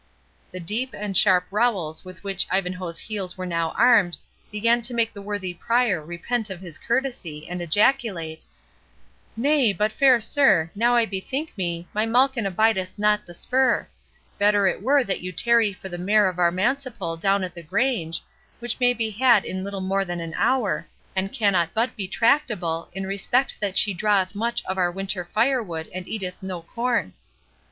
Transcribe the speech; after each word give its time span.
The 0.51 0.59
deep 0.59 0.95
and 0.97 1.15
sharp 1.15 1.45
rowels 1.51 2.03
with 2.03 2.23
which 2.23 2.47
Ivanhoe's 2.49 2.97
heels 2.97 3.37
were 3.37 3.45
now 3.45 3.69
armed, 3.77 4.17
began 4.51 4.81
to 4.81 4.95
make 4.95 5.13
the 5.13 5.21
worthy 5.21 5.53
Prior 5.53 6.03
repent 6.03 6.49
of 6.49 6.59
his 6.59 6.79
courtesy, 6.79 7.47
and 7.47 7.61
ejaculate,—"Nay, 7.61 9.71
but 9.73 9.91
fair 9.91 10.19
sir, 10.19 10.71
now 10.73 10.95
I 10.95 11.05
bethink 11.05 11.55
me, 11.55 11.87
my 11.93 12.07
Malkin 12.07 12.47
abideth 12.47 12.97
not 12.97 13.27
the 13.27 13.35
spur—Better 13.35 14.65
it 14.65 14.81
were 14.81 15.03
that 15.03 15.21
you 15.21 15.31
tarry 15.31 15.71
for 15.71 15.87
the 15.87 15.99
mare 15.99 16.27
of 16.27 16.39
our 16.39 16.51
manciple 16.51 17.15
down 17.15 17.43
at 17.43 17.53
the 17.53 17.61
Grange, 17.61 18.23
which 18.57 18.79
may 18.79 18.93
be 18.95 19.11
had 19.11 19.45
in 19.45 19.63
little 19.63 19.81
more 19.81 20.03
than 20.03 20.19
an 20.19 20.33
hour, 20.35 20.87
and 21.15 21.31
cannot 21.31 21.75
but 21.75 21.95
be 21.95 22.07
tractable, 22.07 22.89
in 22.93 23.05
respect 23.05 23.59
that 23.59 23.77
she 23.77 23.93
draweth 23.93 24.33
much 24.33 24.65
of 24.65 24.79
our 24.79 24.91
winter 24.91 25.25
fire 25.25 25.61
wood, 25.61 25.87
and 25.93 26.07
eateth 26.07 26.41
no 26.41 26.63
corn." 26.63 27.13